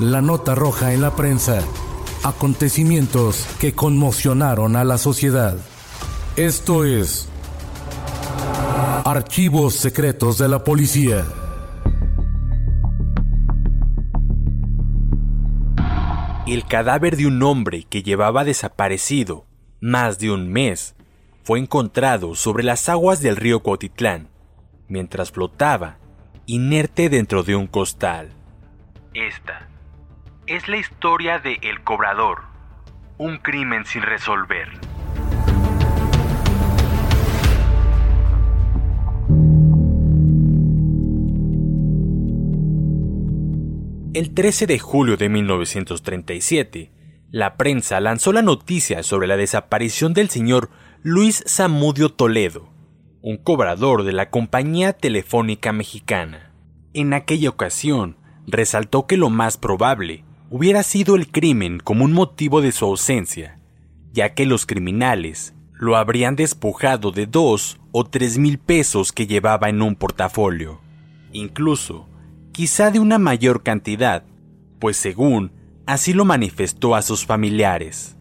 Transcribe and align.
La 0.00 0.22
nota 0.22 0.54
roja 0.54 0.94
en 0.94 1.02
la 1.02 1.14
prensa. 1.14 1.62
Acontecimientos 2.24 3.46
que 3.60 3.74
conmocionaron 3.74 4.74
a 4.74 4.82
la 4.82 4.96
sociedad. 4.96 5.58
Esto 6.36 6.86
es 6.86 7.28
Archivos 9.04 9.74
Secretos 9.74 10.38
de 10.38 10.48
la 10.48 10.64
Policía. 10.64 11.26
El 16.46 16.64
cadáver 16.66 17.18
de 17.18 17.26
un 17.26 17.42
hombre 17.42 17.84
que 17.84 18.02
llevaba 18.02 18.44
desaparecido 18.44 19.44
más 19.82 20.18
de 20.18 20.30
un 20.30 20.50
mes 20.50 20.94
fue 21.44 21.58
encontrado 21.58 22.34
sobre 22.36 22.64
las 22.64 22.88
aguas 22.88 23.20
del 23.20 23.36
río 23.36 23.60
Cuautitlán, 23.60 24.30
mientras 24.88 25.30
flotaba 25.30 25.98
inerte 26.46 27.10
dentro 27.10 27.42
de 27.42 27.54
un 27.54 27.66
costal. 27.66 28.30
Esta 29.12 29.69
es 30.50 30.66
la 30.66 30.78
historia 30.78 31.38
de 31.38 31.60
El 31.62 31.84
Cobrador, 31.84 32.40
un 33.18 33.38
crimen 33.38 33.86
sin 33.86 34.02
resolver. 34.02 34.66
El 44.12 44.34
13 44.34 44.66
de 44.66 44.80
julio 44.80 45.16
de 45.16 45.28
1937, 45.28 46.90
la 47.30 47.56
prensa 47.56 48.00
lanzó 48.00 48.32
la 48.32 48.42
noticia 48.42 49.04
sobre 49.04 49.28
la 49.28 49.36
desaparición 49.36 50.14
del 50.14 50.30
señor 50.30 50.70
Luis 51.04 51.44
Zamudio 51.46 52.08
Toledo, 52.08 52.68
un 53.22 53.36
cobrador 53.36 54.02
de 54.02 54.14
la 54.14 54.30
compañía 54.30 54.94
telefónica 54.94 55.70
mexicana. 55.70 56.52
En 56.92 57.14
aquella 57.14 57.50
ocasión, 57.50 58.16
resaltó 58.48 59.06
que 59.06 59.16
lo 59.16 59.30
más 59.30 59.56
probable 59.56 60.24
hubiera 60.50 60.82
sido 60.82 61.14
el 61.14 61.30
crimen 61.30 61.78
como 61.78 62.04
un 62.04 62.12
motivo 62.12 62.60
de 62.60 62.72
su 62.72 62.84
ausencia, 62.84 63.60
ya 64.12 64.34
que 64.34 64.46
los 64.46 64.66
criminales 64.66 65.54
lo 65.72 65.96
habrían 65.96 66.34
despojado 66.34 67.12
de 67.12 67.26
dos 67.26 67.78
o 67.92 68.04
tres 68.04 68.36
mil 68.36 68.58
pesos 68.58 69.12
que 69.12 69.28
llevaba 69.28 69.68
en 69.68 69.80
un 69.80 69.94
portafolio. 69.94 70.80
Incluso, 71.32 72.08
quizá 72.52 72.90
de 72.90 72.98
una 72.98 73.18
mayor 73.18 73.62
cantidad, 73.62 74.24
pues 74.80 74.96
según 74.96 75.52
así 75.86 76.12
lo 76.12 76.24
manifestó 76.24 76.96
a 76.96 77.02
sus 77.02 77.24
familiares. 77.24 78.16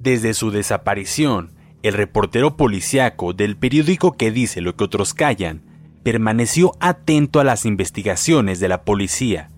Desde 0.00 0.34
su 0.34 0.50
desaparición, 0.50 1.52
el 1.82 1.94
reportero 1.94 2.56
policiaco 2.56 3.32
del 3.32 3.56
periódico 3.56 4.16
que 4.16 4.32
dice 4.32 4.60
lo 4.60 4.74
que 4.74 4.84
otros 4.84 5.14
callan 5.14 5.62
permaneció 6.02 6.72
atento 6.80 7.38
a 7.38 7.44
las 7.44 7.64
investigaciones 7.64 8.58
de 8.58 8.68
la 8.68 8.82
policía, 8.84 9.50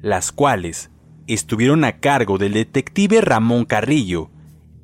las 0.00 0.32
cuales 0.32 0.90
estuvieron 1.34 1.84
a 1.84 1.98
cargo 2.00 2.38
del 2.38 2.54
detective 2.54 3.20
Ramón 3.20 3.64
Carrillo, 3.64 4.30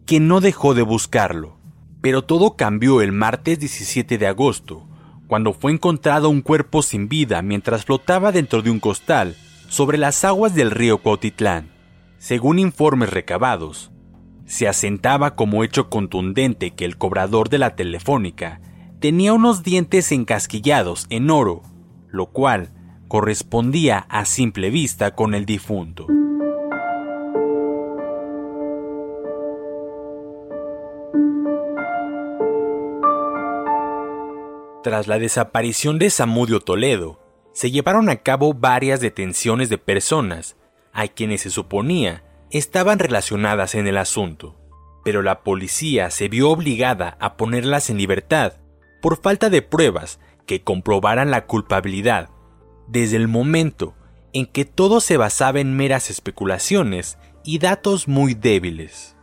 que 0.07 0.21
no 0.21 0.41
dejó 0.41 0.75
de 0.75 0.83
buscarlo. 0.83 1.59
Pero 2.01 2.23
todo 2.23 2.57
cambió 2.57 3.01
el 3.01 3.13
martes 3.13 3.59
17 3.59 4.19
de 4.19 4.27
agosto, 4.27 4.87
cuando 5.27 5.53
fue 5.53 5.73
encontrado 5.73 6.29
un 6.29 6.41
cuerpo 6.41 6.83
sin 6.83 7.09
vida 7.09 7.43
mientras 7.43 7.85
flotaba 7.85 8.33
dentro 8.33 8.63
de 8.63 8.71
un 8.71 8.81
costal 8.81 9.37
sobre 9.69 9.99
las 9.99 10.25
aguas 10.25 10.55
del 10.55 10.71
río 10.71 10.99
Cuautitlán. 10.99 11.71
Según 12.19 12.59
informes 12.59 13.11
recabados, 13.11 13.91
se 14.47 14.69
asentaba 14.69 15.35
como 15.35 15.65
hecho 15.65 15.91
contundente 15.91 16.71
que 16.71 16.85
el 16.85 16.97
cobrador 16.97 17.49
de 17.49 17.59
la 17.59 17.75
telefónica 17.75 18.61
tenía 19.01 19.33
unos 19.33 19.63
dientes 19.63 20.13
encasquillados 20.13 21.07
en 21.11 21.31
oro, 21.31 21.63
lo 22.09 22.27
cual 22.27 22.71
correspondía 23.09 23.99
a 24.09 24.25
simple 24.25 24.71
vista 24.71 25.15
con 25.15 25.35
el 25.35 25.47
difunto. 25.47 26.07
Tras 34.87 35.09
la 35.09 35.19
desaparición 35.19 35.99
de 35.99 36.11
Samudio 36.11 36.61
Toledo, 36.61 37.19
se 37.53 37.73
llevaron 37.73 38.09
a 38.09 38.19
cabo 38.19 38.55
varias 38.55 39.01
detenciones 39.01 39.69
de 39.69 39.79
personas 39.79 40.55
a 40.93 41.09
quienes 41.09 41.41
se 41.41 41.51
suponía 41.51 42.23
estaban 42.53 43.01
relacionadas 43.01 43.75
en 43.75 43.89
el 43.89 43.97
asunto, 43.97 44.55
pero 45.05 45.23
la 45.23 45.43
policía 45.43 46.13
se 46.13 46.29
vio 46.29 46.51
obligada 46.51 47.17
a 47.19 47.37
ponerlas 47.37 47.91
en 47.91 47.99
libertad 47.99 48.61
por 49.03 49.21
falta 49.21 49.51
de 49.51 49.61
pruebas 49.61 50.21
que 50.47 50.63
comprobaran 50.63 51.33
la 51.33 51.47
culpabilidad, 51.47 52.31
desde 52.87 53.17
el 53.17 53.27
momento 53.27 53.97
en 54.33 54.47
que 54.47 54.65
todo 54.65 55.01
se 55.01 55.17
basaba 55.17 55.59
en 55.59 55.77
meras 55.77 56.11
especulaciones 56.11 57.19
y 57.43 57.59
datos 57.59 58.07
muy 58.07 58.35
débiles. 58.35 59.17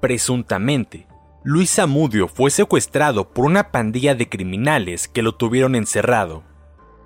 Presuntamente, 0.00 1.06
Luis 1.46 1.74
Zamudio 1.74 2.26
fue 2.26 2.50
secuestrado 2.50 3.28
por 3.28 3.44
una 3.44 3.70
pandilla 3.70 4.14
de 4.14 4.30
criminales 4.30 5.08
que 5.08 5.20
lo 5.20 5.34
tuvieron 5.34 5.74
encerrado, 5.74 6.42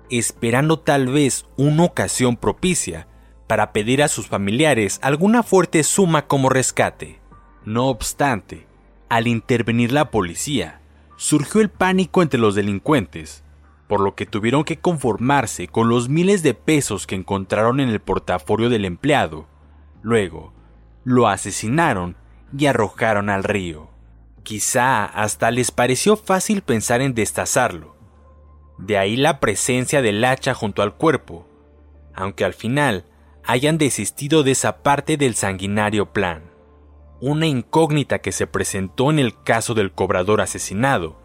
esperando 0.09 0.79
tal 0.79 1.07
vez 1.07 1.45
una 1.57 1.83
ocasión 1.83 2.37
propicia 2.37 3.09
para 3.47 3.73
pedir 3.73 4.01
a 4.01 4.07
sus 4.07 4.27
familiares 4.27 4.97
alguna 5.03 5.43
fuerte 5.43 5.83
suma 5.83 6.27
como 6.27 6.47
rescate. 6.47 7.19
No 7.65 7.87
obstante, 7.87 8.65
al 9.09 9.27
intervenir 9.27 9.91
la 9.91 10.09
policía, 10.09 10.79
surgió 11.17 11.59
el 11.59 11.67
pánico 11.69 12.21
entre 12.21 12.39
los 12.39 12.55
delincuentes, 12.55 13.43
por 13.89 13.99
lo 13.99 14.15
que 14.15 14.25
tuvieron 14.25 14.63
que 14.63 14.79
conformarse 14.79 15.67
con 15.67 15.89
los 15.89 16.07
miles 16.07 16.43
de 16.43 16.53
pesos 16.53 17.07
que 17.07 17.15
encontraron 17.15 17.81
en 17.81 17.89
el 17.89 17.99
portafolio 17.99 18.69
del 18.69 18.85
empleado. 18.85 19.47
Luego, 20.01 20.53
lo 21.03 21.27
asesinaron 21.27 22.15
y 22.57 22.67
arrojaron 22.67 23.29
al 23.29 23.43
río. 23.43 23.98
Quizá 24.43 25.05
hasta 25.05 25.51
les 25.51 25.71
pareció 25.71 26.17
fácil 26.17 26.61
pensar 26.61 27.01
en 27.01 27.13
destazarlo. 27.13 27.95
De 28.77 28.97
ahí 28.97 29.17
la 29.17 29.39
presencia 29.39 30.01
del 30.01 30.23
hacha 30.23 30.53
junto 30.53 30.81
al 30.81 30.95
cuerpo, 30.95 31.47
aunque 32.15 32.45
al 32.45 32.53
final 32.53 33.05
hayan 33.43 33.77
desistido 33.77 34.43
de 34.43 34.51
esa 34.51 34.83
parte 34.83 35.17
del 35.17 35.35
sanguinario 35.35 36.13
plan. 36.13 36.43
Una 37.21 37.47
incógnita 37.47 38.19
que 38.19 38.31
se 38.31 38.47
presentó 38.47 39.09
en 39.09 39.19
el 39.19 39.41
caso 39.43 39.73
del 39.73 39.91
cobrador 39.91 40.39
asesinado 40.39 41.19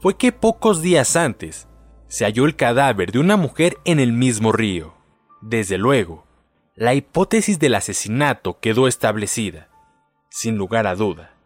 fue 0.00 0.16
que 0.16 0.32
pocos 0.32 0.82
días 0.82 1.14
antes 1.14 1.68
se 2.08 2.24
halló 2.24 2.44
el 2.46 2.56
cadáver 2.56 3.12
de 3.12 3.18
una 3.18 3.36
mujer 3.36 3.78
en 3.84 4.00
el 4.00 4.12
mismo 4.12 4.50
río. 4.50 4.94
Desde 5.40 5.78
luego, 5.78 6.26
la 6.74 6.94
hipótesis 6.94 7.58
del 7.58 7.74
asesinato 7.74 8.58
quedó 8.60 8.88
establecida, 8.88 9.68
sin 10.30 10.56
lugar 10.56 10.86
a 10.86 10.94
duda. 10.94 11.37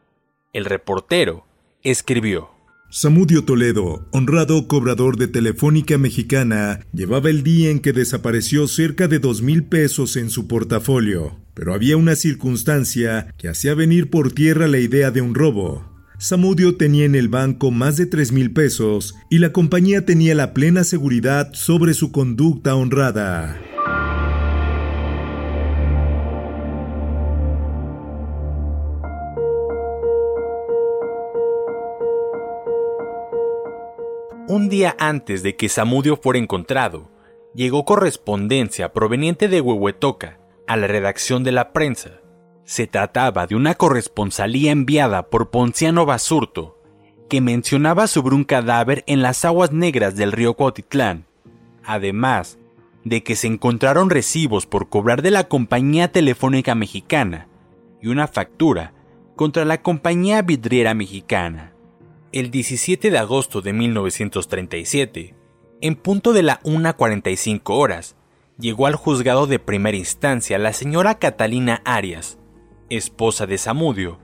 El 0.53 0.67
reportero 0.67 1.47
escribió. 1.83 2.51
Samudio 2.91 3.43
Toledo, 3.43 4.07
honrado 4.13 4.69
cobrador 4.69 5.17
de 5.17 5.27
Telefónica 5.27 5.97
Mexicana, 5.97 6.81
llevaba 6.93 7.31
el 7.31 7.43
día 7.43 7.71
en 7.71 7.81
que 7.81 7.95
desapareció 7.95 8.67
cerca 8.67 9.09
de 9.09 9.19
dos 9.19 9.41
mil 9.41 9.65
pesos 9.65 10.15
en 10.17 10.29
su 10.29 10.49
portafolio, 10.49 11.39
pero 11.55 11.73
había 11.73 11.97
una 11.97 12.17
circunstancia 12.17 13.35
que 13.39 13.49
hacía 13.49 13.73
venir 13.75 14.11
por 14.11 14.33
tierra 14.33 14.69
la 14.69 14.79
idea 14.79 15.11
de 15.11 15.23
un 15.23 15.35
robo. 15.35 15.87
Samudio 16.19 16.77
tenía 16.77 17.07
en 17.07 17.15
el 17.15 17.29
banco 17.29 17.71
más 17.71 17.97
de 17.97 18.05
3 18.05 18.33
mil 18.33 18.53
pesos 18.53 19.15
y 19.31 19.39
la 19.39 19.53
compañía 19.53 20.05
tenía 20.05 20.35
la 20.35 20.53
plena 20.53 20.85
seguridad 20.85 21.55
sobre 21.55 21.95
su 21.95 22.13
conducta 22.13 22.75
honrada. 22.75 23.59
Un 34.63 34.69
día 34.69 34.95
antes 35.01 35.43
de 35.43 35.57
que 35.57 35.69
Samudio 35.69 36.17
fuera 36.17 36.39
encontrado, 36.39 37.11
llegó 37.53 37.85
correspondencia 37.85 38.93
proveniente 38.93 39.49
de 39.49 39.61
Huehuetoca 39.61 40.39
a 40.69 40.77
la 40.77 40.87
redacción 40.87 41.43
de 41.43 41.51
la 41.51 41.73
prensa. 41.73 42.21
Se 42.63 42.87
trataba 42.87 43.49
de 43.49 43.57
una 43.57 43.75
corresponsalía 43.75 44.71
enviada 44.71 45.31
por 45.31 45.51
Ponciano 45.51 46.07
Basurto, 46.07 46.81
que 47.29 47.41
mencionaba 47.41 48.07
sobre 48.07 48.37
un 48.37 48.45
cadáver 48.45 49.03
en 49.09 49.21
las 49.21 49.45
aguas 49.45 49.73
negras 49.73 50.15
del 50.15 50.31
río 50.31 50.55
Cuautitlán, 50.55 51.27
además 51.83 52.57
de 53.03 53.25
que 53.25 53.35
se 53.35 53.49
encontraron 53.49 54.11
recibos 54.11 54.67
por 54.67 54.89
cobrar 54.89 55.23
de 55.23 55.33
la 55.33 55.49
compañía 55.49 56.13
telefónica 56.13 56.77
mexicana 56.77 57.49
y 58.01 58.07
una 58.07 58.29
factura 58.29 58.93
contra 59.35 59.65
la 59.65 59.83
compañía 59.83 60.41
vidriera 60.43 60.95
mexicana. 60.95 61.72
El 62.33 62.51
17 62.51 63.11
de 63.11 63.19
agosto 63.19 63.61
de 63.61 63.75
1937, 63.75 65.35
en 65.83 65.97
punto 65.97 66.33
de 66.33 66.43
la 66.43 66.61
1.45 66.61 67.61
horas, 67.75 68.17
llegó 68.59 68.87
al 68.87 68.95
juzgado 68.95 69.47
de 69.47 69.59
primera 69.59 69.99
instancia 69.99 70.59
la 70.59 70.73
señora 70.73 71.19
Catalina 71.19 71.83
Arias, 71.85 72.39
esposa 72.89 73.45
de 73.45 73.59
Samudio, 73.59 74.19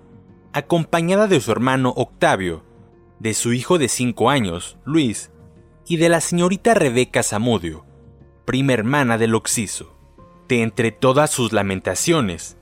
acompañada 0.55 1.27
de 1.27 1.39
su 1.39 1.53
hermano 1.53 1.93
Octavio, 1.99 2.65
de 3.19 3.35
su 3.35 3.53
hijo 3.53 3.77
de 3.77 3.89
5 3.89 4.31
años, 4.31 4.79
Luis, 4.87 5.31
y 5.87 5.99
de 5.99 6.09
la 6.09 6.23
señorita 6.23 6.73
Rebeca 6.73 7.23
Samudio, 7.23 7.85
prima 8.47 8.73
hermana 8.73 9.19
del 9.19 9.35
Oxiso. 9.35 9.99
De 10.49 10.63
entre 10.63 10.93
todas 10.93 11.29
sus 11.31 11.53
lamentaciones, 11.53 12.57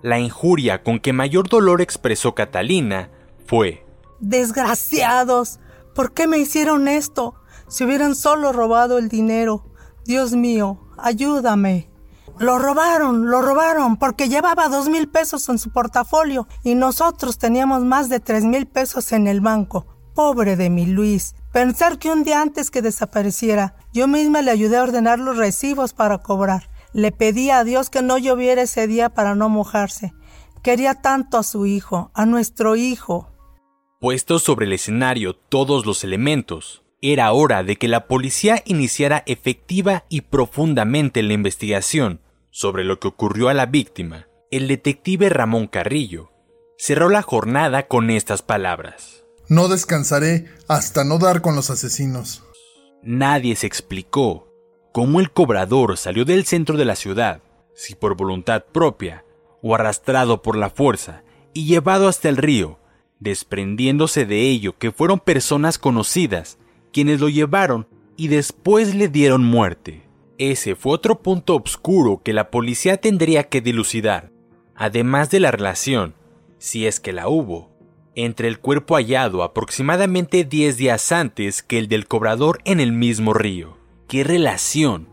la 0.00 0.20
injuria 0.20 0.84
con 0.84 1.00
que 1.00 1.12
mayor 1.12 1.48
dolor 1.48 1.80
expresó 1.82 2.36
Catalina 2.36 3.10
fue 3.46 3.84
Desgraciados, 4.22 5.58
¿por 5.96 6.14
qué 6.14 6.28
me 6.28 6.38
hicieron 6.38 6.86
esto? 6.86 7.34
Si 7.66 7.82
hubieran 7.82 8.14
solo 8.14 8.52
robado 8.52 8.98
el 8.98 9.08
dinero. 9.08 9.64
Dios 10.04 10.32
mío, 10.32 10.80
ayúdame. 10.96 11.90
Lo 12.38 12.60
robaron, 12.60 13.28
lo 13.28 13.42
robaron, 13.42 13.96
porque 13.96 14.28
llevaba 14.28 14.68
dos 14.68 14.88
mil 14.88 15.08
pesos 15.08 15.48
en 15.48 15.58
su 15.58 15.72
portafolio 15.72 16.46
y 16.62 16.76
nosotros 16.76 17.36
teníamos 17.38 17.82
más 17.82 18.08
de 18.08 18.20
tres 18.20 18.44
mil 18.44 18.66
pesos 18.66 19.10
en 19.10 19.26
el 19.26 19.40
banco. 19.40 19.86
Pobre 20.14 20.54
de 20.54 20.70
mi 20.70 20.86
Luis. 20.86 21.34
Pensar 21.52 21.98
que 21.98 22.12
un 22.12 22.22
día 22.22 22.40
antes 22.40 22.70
que 22.70 22.80
desapareciera, 22.80 23.74
yo 23.92 24.06
misma 24.06 24.40
le 24.40 24.52
ayudé 24.52 24.76
a 24.76 24.84
ordenar 24.84 25.18
los 25.18 25.36
recibos 25.36 25.94
para 25.94 26.18
cobrar. 26.18 26.70
Le 26.92 27.10
pedí 27.10 27.50
a 27.50 27.64
Dios 27.64 27.90
que 27.90 28.02
no 28.02 28.18
lloviera 28.18 28.62
ese 28.62 28.86
día 28.86 29.08
para 29.08 29.34
no 29.34 29.48
mojarse. 29.48 30.14
Quería 30.62 30.94
tanto 30.94 31.38
a 31.38 31.42
su 31.42 31.66
hijo, 31.66 32.12
a 32.14 32.24
nuestro 32.24 32.76
hijo. 32.76 33.31
Puestos 34.02 34.42
sobre 34.42 34.66
el 34.66 34.72
escenario 34.72 35.36
todos 35.36 35.86
los 35.86 36.02
elementos, 36.02 36.82
era 37.00 37.30
hora 37.30 37.62
de 37.62 37.76
que 37.76 37.86
la 37.86 38.08
policía 38.08 38.60
iniciara 38.66 39.22
efectiva 39.26 40.06
y 40.08 40.22
profundamente 40.22 41.22
la 41.22 41.34
investigación 41.34 42.20
sobre 42.50 42.82
lo 42.82 42.98
que 42.98 43.06
ocurrió 43.06 43.48
a 43.48 43.54
la 43.54 43.66
víctima. 43.66 44.26
El 44.50 44.66
detective 44.66 45.28
Ramón 45.28 45.68
Carrillo 45.68 46.32
cerró 46.76 47.10
la 47.10 47.22
jornada 47.22 47.86
con 47.86 48.10
estas 48.10 48.42
palabras. 48.42 49.22
No 49.46 49.68
descansaré 49.68 50.48
hasta 50.66 51.04
no 51.04 51.18
dar 51.18 51.40
con 51.40 51.54
los 51.54 51.70
asesinos. 51.70 52.42
Nadie 53.04 53.54
se 53.54 53.68
explicó 53.68 54.52
cómo 54.90 55.20
el 55.20 55.30
cobrador 55.30 55.96
salió 55.96 56.24
del 56.24 56.44
centro 56.44 56.76
de 56.76 56.86
la 56.86 56.96
ciudad, 56.96 57.40
si 57.72 57.94
por 57.94 58.16
voluntad 58.16 58.64
propia 58.64 59.24
o 59.62 59.76
arrastrado 59.76 60.42
por 60.42 60.56
la 60.56 60.70
fuerza 60.70 61.22
y 61.54 61.66
llevado 61.66 62.08
hasta 62.08 62.28
el 62.28 62.36
río, 62.36 62.80
desprendiéndose 63.22 64.26
de 64.26 64.48
ello 64.48 64.76
que 64.78 64.90
fueron 64.90 65.20
personas 65.20 65.78
conocidas 65.78 66.58
quienes 66.92 67.20
lo 67.20 67.28
llevaron 67.28 67.86
y 68.16 68.28
después 68.28 68.94
le 68.94 69.08
dieron 69.08 69.44
muerte. 69.44 70.02
Ese 70.38 70.74
fue 70.74 70.92
otro 70.92 71.22
punto 71.22 71.56
oscuro 71.56 72.20
que 72.22 72.32
la 72.32 72.50
policía 72.50 72.96
tendría 72.96 73.44
que 73.44 73.60
dilucidar, 73.60 74.32
además 74.74 75.30
de 75.30 75.40
la 75.40 75.50
relación, 75.50 76.14
si 76.58 76.86
es 76.86 77.00
que 77.00 77.12
la 77.12 77.28
hubo, 77.28 77.70
entre 78.14 78.48
el 78.48 78.58
cuerpo 78.58 78.96
hallado 78.96 79.42
aproximadamente 79.42 80.44
10 80.44 80.76
días 80.76 81.12
antes 81.12 81.62
que 81.62 81.78
el 81.78 81.88
del 81.88 82.06
cobrador 82.06 82.60
en 82.64 82.80
el 82.80 82.92
mismo 82.92 83.32
río. 83.32 83.78
¿Qué 84.08 84.24
relación 84.24 85.08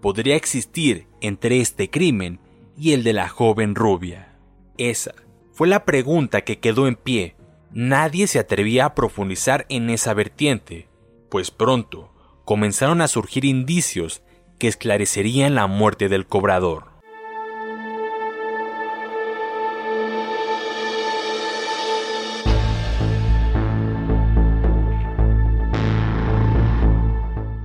podría 0.00 0.36
existir 0.36 1.08
entre 1.20 1.60
este 1.60 1.90
crimen 1.90 2.38
y 2.78 2.92
el 2.92 3.02
de 3.02 3.14
la 3.14 3.28
joven 3.28 3.74
rubia? 3.74 4.36
Esa 4.76 5.14
fue 5.52 5.66
la 5.66 5.84
pregunta 5.84 6.42
que 6.42 6.60
quedó 6.60 6.86
en 6.86 6.96
pie 6.96 7.34
Nadie 7.76 8.28
se 8.28 8.38
atrevía 8.38 8.84
a 8.84 8.94
profundizar 8.94 9.66
en 9.68 9.90
esa 9.90 10.14
vertiente, 10.14 10.86
pues 11.28 11.50
pronto 11.50 12.12
comenzaron 12.44 13.00
a 13.00 13.08
surgir 13.08 13.44
indicios 13.44 14.22
que 14.60 14.68
esclarecerían 14.68 15.56
la 15.56 15.66
muerte 15.66 16.08
del 16.08 16.24
cobrador. 16.24 16.84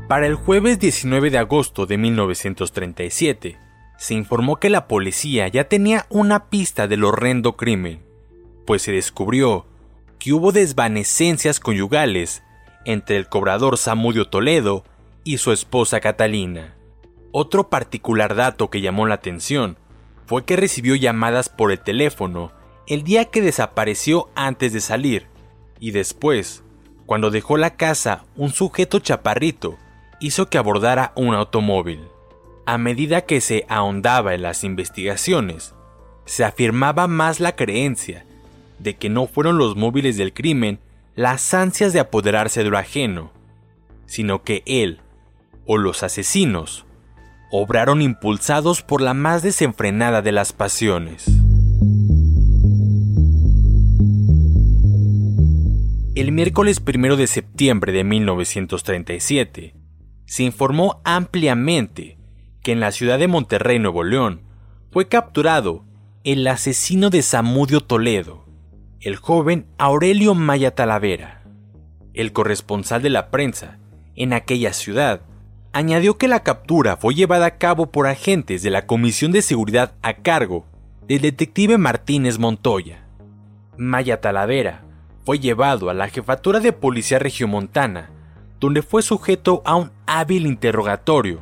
Para 0.07 0.25
el 0.25 0.33
jueves 0.33 0.79
19 0.79 1.29
de 1.29 1.37
agosto 1.37 1.85
de 1.85 1.99
1937, 1.99 3.59
se 3.99 4.13
informó 4.15 4.55
que 4.55 4.71
la 4.71 4.87
policía 4.87 5.47
ya 5.49 5.65
tenía 5.65 6.07
una 6.09 6.49
pista 6.49 6.87
del 6.87 7.03
horrendo 7.03 7.55
crimen, 7.55 8.01
pues 8.65 8.81
se 8.81 8.91
descubrió 8.91 9.68
que 10.19 10.33
hubo 10.33 10.51
desvanecencias 10.51 11.59
conyugales 11.61 12.43
entre 12.85 13.17
el 13.17 13.27
cobrador 13.27 13.77
Samudio 13.77 14.25
Toledo 14.25 14.83
y 15.23 15.37
su 15.37 15.51
esposa 15.53 16.01
Catalina. 16.01 16.75
Otro 17.31 17.69
particular 17.69 18.35
dato 18.35 18.69
que 18.69 18.81
llamó 18.81 19.07
la 19.07 19.15
atención 19.15 19.77
fue 20.25 20.43
que 20.43 20.57
recibió 20.57 20.95
llamadas 20.95 21.47
por 21.49 21.71
el 21.71 21.79
teléfono 21.79 22.51
el 22.85 23.03
día 23.03 23.25
que 23.25 23.41
desapareció 23.41 24.29
antes 24.35 24.73
de 24.73 24.81
salir 24.81 25.27
y 25.79 25.91
después, 25.91 26.63
cuando 27.05 27.31
dejó 27.31 27.57
la 27.57 27.75
casa, 27.75 28.25
un 28.35 28.51
sujeto 28.51 28.99
chaparrito 28.99 29.77
hizo 30.19 30.49
que 30.49 30.57
abordara 30.57 31.13
un 31.15 31.33
automóvil. 31.33 32.01
A 32.65 32.77
medida 32.77 33.21
que 33.21 33.41
se 33.41 33.65
ahondaba 33.69 34.33
en 34.33 34.41
las 34.41 34.63
investigaciones, 34.63 35.73
se 36.25 36.43
afirmaba 36.43 37.07
más 37.07 37.39
la 37.39 37.55
creencia 37.55 38.25
de 38.79 38.95
que 38.95 39.09
no 39.09 39.27
fueron 39.27 39.57
los 39.57 39.75
móviles 39.75 40.17
del 40.17 40.33
crimen 40.33 40.79
las 41.15 41.53
ansias 41.53 41.93
de 41.93 41.99
apoderarse 41.99 42.63
de 42.63 42.69
lo 42.69 42.77
ajeno, 42.77 43.31
sino 44.05 44.43
que 44.43 44.63
él 44.65 45.01
o 45.65 45.77
los 45.77 46.01
asesinos 46.03 46.85
obraron 47.51 48.01
impulsados 48.01 48.81
por 48.81 49.01
la 49.01 49.13
más 49.13 49.41
desenfrenada 49.41 50.21
de 50.21 50.31
las 50.31 50.53
pasiones. 50.53 51.25
El 56.15 56.31
miércoles 56.31 56.81
1 56.85 57.15
de 57.15 57.27
septiembre 57.27 57.91
de 57.91 58.03
1937 58.03 59.75
se 60.25 60.43
informó 60.43 61.01
ampliamente 61.03 62.17
que 62.61 62.71
en 62.71 62.79
la 62.79 62.91
ciudad 62.91 63.19
de 63.19 63.27
Monterrey, 63.27 63.79
Nuevo 63.79 64.03
León, 64.03 64.41
fue 64.91 65.07
capturado 65.07 65.85
el 66.23 66.45
asesino 66.47 67.09
de 67.09 67.21
Samudio 67.21 67.81
Toledo, 67.81 68.45
el 69.01 69.15
joven 69.15 69.65
Aurelio 69.77 70.35
Maya 70.35 70.75
Talavera. 70.75 71.41
El 72.13 72.33
corresponsal 72.33 73.01
de 73.01 73.09
la 73.09 73.31
prensa 73.31 73.77
en 74.15 74.33
aquella 74.33 74.73
ciudad 74.73 75.21
añadió 75.71 76.17
que 76.17 76.27
la 76.27 76.43
captura 76.43 76.97
fue 76.97 77.13
llevada 77.13 77.45
a 77.45 77.57
cabo 77.57 77.91
por 77.91 78.07
agentes 78.07 78.61
de 78.61 78.71
la 78.71 78.87
Comisión 78.87 79.31
de 79.31 79.41
Seguridad 79.41 79.93
a 80.01 80.15
cargo 80.15 80.65
del 81.07 81.21
detective 81.21 81.77
Martínez 81.77 82.39
Montoya. 82.39 83.05
Maya 83.77 84.19
Talavera 84.19 84.83
fue 85.23 85.39
llevado 85.39 85.89
a 85.89 85.93
la 85.93 86.09
jefatura 86.09 86.59
de 86.59 86.73
policía 86.73 87.19
regiomontana, 87.19 88.09
donde 88.59 88.81
fue 88.81 89.01
sujeto 89.01 89.61
a 89.63 89.75
un 89.75 89.91
hábil 90.07 90.45
interrogatorio, 90.45 91.39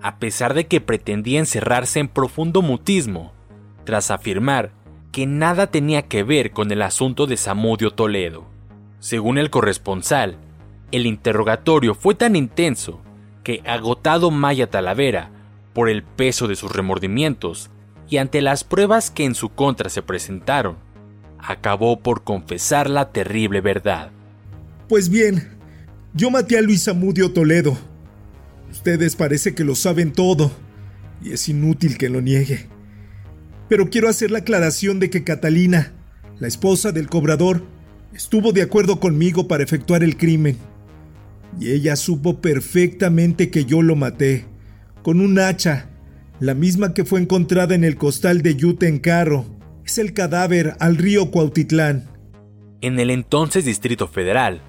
a 0.00 0.18
pesar 0.18 0.54
de 0.54 0.66
que 0.68 0.80
pretendía 0.80 1.38
encerrarse 1.38 2.00
en 2.00 2.08
profundo 2.08 2.62
mutismo, 2.62 3.34
tras 3.84 4.10
afirmar 4.10 4.72
que 5.14 5.28
nada 5.28 5.68
tenía 5.68 6.02
que 6.02 6.24
ver 6.24 6.50
con 6.50 6.72
el 6.72 6.82
asunto 6.82 7.28
de 7.28 7.36
Samudio 7.36 7.92
Toledo. 7.92 8.46
Según 8.98 9.38
el 9.38 9.48
corresponsal, 9.48 10.38
el 10.90 11.06
interrogatorio 11.06 11.94
fue 11.94 12.16
tan 12.16 12.34
intenso 12.34 13.00
que, 13.44 13.62
agotado 13.64 14.32
Maya 14.32 14.68
Talavera 14.70 15.30
por 15.72 15.88
el 15.88 16.02
peso 16.02 16.48
de 16.48 16.56
sus 16.56 16.72
remordimientos 16.72 17.70
y 18.08 18.16
ante 18.16 18.42
las 18.42 18.64
pruebas 18.64 19.12
que 19.12 19.24
en 19.24 19.36
su 19.36 19.50
contra 19.50 19.88
se 19.88 20.02
presentaron, 20.02 20.78
acabó 21.38 22.00
por 22.00 22.24
confesar 22.24 22.90
la 22.90 23.12
terrible 23.12 23.60
verdad. 23.60 24.10
Pues 24.88 25.10
bien, 25.10 25.56
yo 26.12 26.32
maté 26.32 26.58
a 26.58 26.60
Luis 26.60 26.88
Amudio 26.88 27.32
Toledo. 27.32 27.78
Ustedes 28.68 29.14
parece 29.14 29.54
que 29.54 29.62
lo 29.62 29.76
saben 29.76 30.12
todo, 30.12 30.50
y 31.22 31.34
es 31.34 31.48
inútil 31.48 31.98
que 31.98 32.08
lo 32.08 32.20
niegue. 32.20 32.73
Pero 33.68 33.90
quiero 33.90 34.08
hacer 34.08 34.30
la 34.30 34.38
aclaración 34.38 35.00
de 35.00 35.10
que 35.10 35.24
Catalina, 35.24 35.92
la 36.38 36.48
esposa 36.48 36.92
del 36.92 37.08
cobrador, 37.08 37.62
estuvo 38.12 38.52
de 38.52 38.62
acuerdo 38.62 39.00
conmigo 39.00 39.48
para 39.48 39.64
efectuar 39.64 40.02
el 40.02 40.16
crimen. 40.16 40.58
Y 41.58 41.70
ella 41.70 41.96
supo 41.96 42.40
perfectamente 42.40 43.50
que 43.50 43.64
yo 43.64 43.82
lo 43.82 43.96
maté, 43.96 44.46
con 45.02 45.20
un 45.20 45.38
hacha, 45.38 45.90
la 46.40 46.54
misma 46.54 46.94
que 46.94 47.04
fue 47.04 47.20
encontrada 47.20 47.74
en 47.74 47.84
el 47.84 47.96
costal 47.96 48.42
de 48.42 48.56
Yute 48.56 48.88
en 48.88 48.98
Carro. 48.98 49.46
Es 49.84 49.98
el 49.98 50.12
cadáver 50.12 50.76
al 50.80 50.96
río 50.96 51.30
Cuautitlán. 51.30 52.08
En 52.80 52.98
el 52.98 53.10
entonces 53.10 53.64
Distrito 53.64 54.08
Federal, 54.08 54.60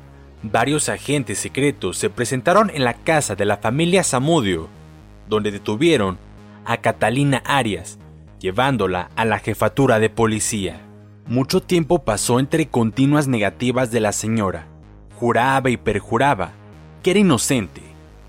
varios 0.44 0.90
agentes 0.90 1.40
secretos 1.40 1.98
se 1.98 2.10
presentaron 2.10 2.70
en 2.70 2.84
la 2.84 2.94
casa 2.94 3.36
de 3.36 3.46
la 3.46 3.58
familia 3.58 4.04
Zamudio, 4.04 4.70
donde 5.28 5.52
detuvieron 5.52 6.18
a 6.66 6.78
Catalina 6.78 7.42
Arias, 7.46 7.98
llevándola 8.46 9.10
a 9.16 9.26
la 9.26 9.40
jefatura 9.40 9.98
de 9.98 10.12
policía. 10.12 10.80
Mucho 11.26 11.64
tiempo 11.64 12.04
pasó 12.04 12.40
entre 12.40 12.68
continuas 12.68 13.28
negativas 13.28 13.90
de 13.90 14.00
la 14.00 14.12
señora. 14.12 14.68
Juraba 15.16 15.72
y 15.72 15.78
perjuraba 15.78 16.52
que 17.02 17.10
era 17.10 17.22
inocente 17.22 17.82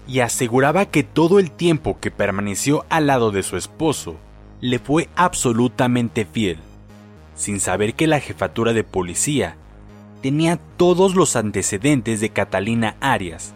y 0.08 0.20
aseguraba 0.20 0.86
que 0.86 1.02
todo 1.02 1.38
el 1.38 1.50
tiempo 1.50 1.98
que 2.00 2.10
permaneció 2.10 2.86
al 2.88 3.08
lado 3.08 3.30
de 3.30 3.42
su 3.42 3.58
esposo 3.58 4.16
le 4.62 4.78
fue 4.78 5.10
absolutamente 5.16 6.24
fiel, 6.24 6.60
sin 7.34 7.60
saber 7.60 7.92
que 7.92 8.06
la 8.06 8.18
jefatura 8.18 8.72
de 8.72 8.84
policía 8.84 9.56
tenía 10.22 10.58
todos 10.78 11.14
los 11.14 11.36
antecedentes 11.36 12.22
de 12.22 12.30
Catalina 12.30 12.96
Arias, 13.00 13.52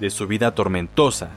de 0.00 0.10
su 0.10 0.26
vida 0.26 0.52
tormentosa, 0.52 1.30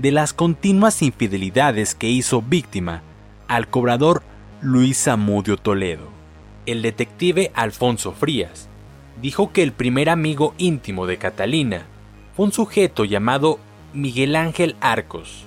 de 0.00 0.10
las 0.10 0.32
continuas 0.32 1.02
infidelidades 1.02 1.94
que 1.94 2.08
hizo 2.08 2.42
víctima 2.42 3.04
al 3.48 3.68
cobrador 3.68 4.22
Luis 4.60 5.06
Amudio 5.08 5.56
Toledo. 5.56 6.08
El 6.66 6.82
detective 6.82 7.52
Alfonso 7.54 8.12
Frías 8.12 8.68
dijo 9.20 9.52
que 9.52 9.62
el 9.62 9.72
primer 9.72 10.08
amigo 10.08 10.54
íntimo 10.58 11.06
de 11.06 11.16
Catalina 11.16 11.86
fue 12.34 12.46
un 12.46 12.52
sujeto 12.52 13.04
llamado 13.04 13.58
Miguel 13.92 14.36
Ángel 14.36 14.76
Arcos, 14.80 15.44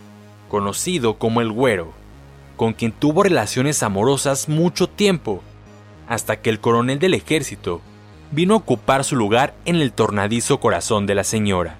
conocido 0.47 1.17
como 1.17 1.41
el 1.41 1.51
Güero, 1.51 1.93
con 2.55 2.73
quien 2.73 2.91
tuvo 2.91 3.23
relaciones 3.23 3.83
amorosas 3.83 4.49
mucho 4.49 4.87
tiempo, 4.87 5.41
hasta 6.07 6.41
que 6.41 6.49
el 6.49 6.59
coronel 6.59 6.99
del 6.99 7.13
ejército 7.13 7.81
vino 8.31 8.53
a 8.53 8.57
ocupar 8.57 9.03
su 9.03 9.15
lugar 9.15 9.53
en 9.65 9.75
el 9.75 9.91
tornadizo 9.91 10.59
corazón 10.59 11.05
de 11.05 11.15
la 11.15 11.23
señora. 11.23 11.77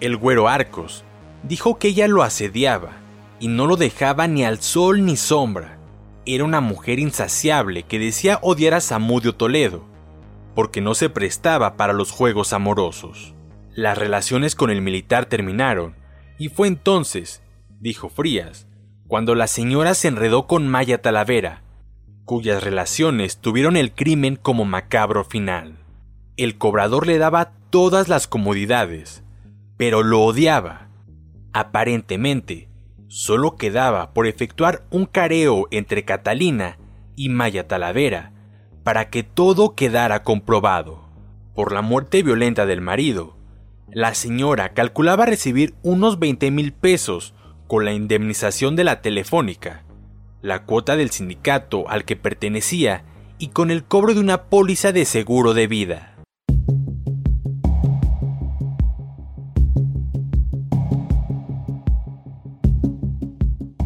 El 0.00 0.16
güero 0.16 0.48
Arcos 0.48 1.04
dijo 1.42 1.78
que 1.78 1.88
ella 1.88 2.08
lo 2.08 2.22
asediaba 2.22 3.03
y 3.44 3.48
no 3.48 3.66
lo 3.66 3.76
dejaba 3.76 4.26
ni 4.26 4.42
al 4.42 4.62
sol 4.62 5.04
ni 5.04 5.18
sombra. 5.18 5.76
Era 6.24 6.44
una 6.44 6.62
mujer 6.62 6.98
insaciable 6.98 7.82
que 7.82 7.98
decía 7.98 8.38
odiar 8.40 8.72
a 8.72 8.80
Samudio 8.80 9.34
Toledo, 9.34 9.84
porque 10.54 10.80
no 10.80 10.94
se 10.94 11.10
prestaba 11.10 11.76
para 11.76 11.92
los 11.92 12.10
juegos 12.10 12.54
amorosos. 12.54 13.34
Las 13.74 13.98
relaciones 13.98 14.54
con 14.54 14.70
el 14.70 14.80
militar 14.80 15.26
terminaron, 15.26 15.94
y 16.38 16.48
fue 16.48 16.68
entonces, 16.68 17.42
dijo 17.80 18.08
Frías, 18.08 18.66
cuando 19.08 19.34
la 19.34 19.46
señora 19.46 19.92
se 19.92 20.08
enredó 20.08 20.46
con 20.46 20.66
Maya 20.66 21.02
Talavera, 21.02 21.64
cuyas 22.24 22.64
relaciones 22.64 23.36
tuvieron 23.36 23.76
el 23.76 23.92
crimen 23.92 24.36
como 24.36 24.64
macabro 24.64 25.22
final. 25.22 25.76
El 26.38 26.56
cobrador 26.56 27.06
le 27.06 27.18
daba 27.18 27.52
todas 27.68 28.08
las 28.08 28.26
comodidades, 28.26 29.22
pero 29.76 30.02
lo 30.02 30.22
odiaba. 30.22 30.88
Aparentemente, 31.52 32.70
solo 33.14 33.54
quedaba 33.54 34.12
por 34.12 34.26
efectuar 34.26 34.82
un 34.90 35.06
careo 35.06 35.68
entre 35.70 36.04
Catalina 36.04 36.78
y 37.14 37.28
Maya 37.28 37.68
Talavera 37.68 38.32
para 38.82 39.08
que 39.08 39.22
todo 39.22 39.76
quedara 39.76 40.24
comprobado. 40.24 41.08
Por 41.54 41.70
la 41.70 41.80
muerte 41.80 42.24
violenta 42.24 42.66
del 42.66 42.80
marido, 42.80 43.36
la 43.88 44.14
señora 44.14 44.70
calculaba 44.70 45.26
recibir 45.26 45.76
unos 45.84 46.18
20 46.18 46.50
mil 46.50 46.72
pesos 46.72 47.34
con 47.68 47.84
la 47.84 47.92
indemnización 47.92 48.74
de 48.74 48.82
la 48.82 49.00
telefónica, 49.00 49.84
la 50.42 50.64
cuota 50.64 50.96
del 50.96 51.10
sindicato 51.10 51.88
al 51.88 52.04
que 52.04 52.16
pertenecía 52.16 53.04
y 53.38 53.50
con 53.50 53.70
el 53.70 53.84
cobro 53.84 54.14
de 54.14 54.20
una 54.20 54.42
póliza 54.46 54.90
de 54.90 55.04
seguro 55.04 55.54
de 55.54 55.68
vida. 55.68 56.13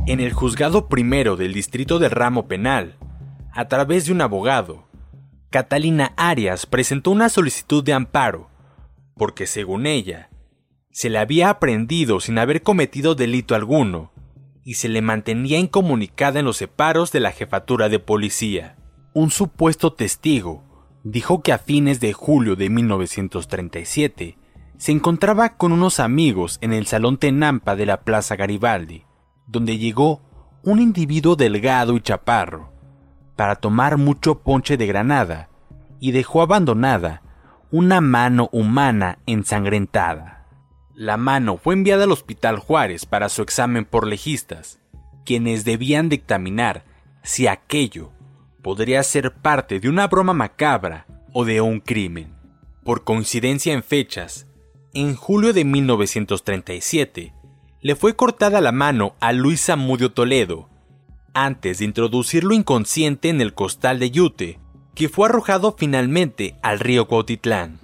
En 0.09 0.21
el 0.21 0.33
juzgado 0.33 0.89
primero 0.89 1.37
del 1.37 1.53
distrito 1.53 1.99
de 1.99 2.09
ramo 2.09 2.49
penal, 2.49 2.97
a 3.53 3.69
través 3.69 4.07
de 4.07 4.13
un 4.13 4.23
abogado, 4.23 4.89
Catalina 5.51 6.15
Arias 6.17 6.65
presentó 6.65 7.11
una 7.11 7.29
solicitud 7.29 7.85
de 7.85 7.93
amparo, 7.93 8.49
porque 9.19 9.47
según 9.47 9.85
ella, 9.85 10.31
se 10.91 11.11
le 11.11 11.19
había 11.19 11.51
aprendido 11.51 12.21
sin 12.21 12.39
haber 12.39 12.63
cometido 12.63 13.17
delito 13.17 13.55
alguno, 13.55 14.11
y 14.65 14.77
se 14.77 14.89
le 14.89 15.03
mantenía 15.03 15.59
incomunicada 15.59 16.39
en 16.39 16.47
los 16.47 16.57
separos 16.57 17.13
de 17.13 17.21
la 17.21 17.33
jefatura 17.33 17.91
de 17.91 17.99
policía. 17.99 18.79
Un 19.13 19.31
supuesto 19.31 19.93
testigo 19.93 20.65
dijo 21.05 21.43
que 21.43 21.53
a 21.53 21.59
fines 21.59 22.01
de 22.01 22.15
julio 22.15 22.57
de 22.57 22.71
1937 22.71 24.39
se 24.79 24.91
encontraba 24.91 25.59
con 25.59 25.71
unos 25.71 26.01
amigos 26.01 26.57
en 26.63 26.73
el 26.73 26.87
Salón 26.87 27.19
Tenampa 27.19 27.77
de 27.77 27.85
la 27.85 28.01
Plaza 28.05 28.37
Garibaldi, 28.37 29.05
donde 29.49 29.79
llegó 29.79 30.23
un 30.63 30.81
individuo 30.81 31.35
delgado 31.35 31.97
y 31.97 32.01
chaparro 32.01 32.73
para 33.35 33.57
tomar 33.57 33.97
mucho 33.97 34.41
ponche 34.41 34.77
de 34.77 34.87
granada 34.87 35.49
y 36.01 36.13
dejó 36.13 36.43
abandonada 36.43 37.23
una 37.71 38.01
mano 38.01 38.49
humana 38.53 39.19
ensangrentada. 39.27 40.47
La 40.95 41.17
mano 41.17 41.59
fue 41.59 41.75
enviada 41.75 42.05
al 42.05 42.13
Hospital 42.13 42.59
Juárez 42.59 43.07
para 43.07 43.29
su 43.29 43.43
examen 43.43 43.85
por 43.85 44.07
legistas, 44.07 44.81
quienes 45.25 45.65
debían 45.65 46.09
dictaminar 46.09 46.85
si 47.23 47.47
aquello 47.47 48.11
podría 48.63 49.03
ser 49.03 49.33
parte 49.35 49.81
de 49.81 49.89
una 49.89 50.09
broma 50.09 50.33
macabra 50.33 51.07
o 51.33 51.45
de 51.45 51.61
un 51.61 51.81
crimen. 51.81 52.35
Por 52.85 53.05
coincidencia 53.05 53.73
en 53.73 53.83
fechas, 53.83 54.47
en 54.95 55.15
julio 55.15 55.53
de 55.53 55.65
1937, 55.65 57.35
le 57.81 57.95
fue 57.95 58.17
cortada 58.17 58.61
la 58.61 58.73
mano 58.73 59.15
a 59.21 59.33
Luis 59.33 59.67
Zamudio 59.67 60.13
Toledo, 60.13 60.69
antes 61.33 61.79
de 61.79 61.85
introducirlo 61.85 62.55
inconsciente 62.55 63.29
en 63.29 63.41
el 63.41 63.55
costal 63.55 64.01
de 64.01 64.11
Yute, 64.11 64.59
que 64.95 65.09
fue 65.09 65.29
arrojado 65.29 65.77
finalmente 65.79 66.57
al 66.63 66.81
río 66.81 67.07
Cuautitlán. 67.07 67.79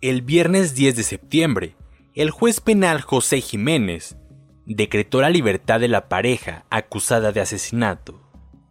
El 0.00 0.22
viernes 0.22 0.74
10 0.76 0.94
de 0.96 1.02
septiembre, 1.02 1.76
el 2.14 2.30
juez 2.30 2.60
penal 2.60 3.00
José 3.00 3.40
Jiménez 3.40 4.16
decretó 4.64 5.20
la 5.20 5.30
libertad 5.30 5.80
de 5.80 5.88
la 5.88 6.08
pareja 6.08 6.64
acusada 6.70 7.32
de 7.32 7.40
asesinato, 7.40 8.20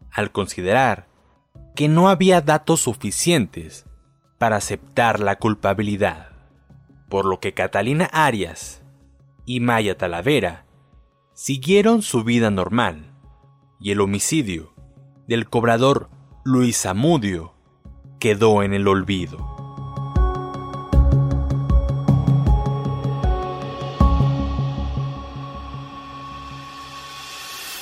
al 0.10 0.32
considerar 0.32 1.08
que 1.76 1.90
no 1.90 2.08
había 2.08 2.40
datos 2.40 2.82
suficientes 2.82 3.86
para 4.38 4.56
aceptar 4.56 5.20
la 5.20 5.36
culpabilidad, 5.36 6.30
por 7.10 7.26
lo 7.26 7.42
que 7.42 7.54
Catalina 7.54 8.06
Arias 8.06 8.85
y 9.46 9.60
Maya 9.60 9.98
Talavera 9.98 10.66
siguieron 11.34 12.02
su 12.02 12.24
vida 12.24 12.50
normal 12.50 13.14
y 13.80 13.92
el 13.92 14.02
homicidio 14.02 14.74
del 15.28 15.50
cobrador 15.50 16.10
Luis 16.44 16.86
Amudio 16.86 17.54
quedó 18.20 18.64
en 18.64 18.74
el 18.74 18.88
olvido. 18.88 19.55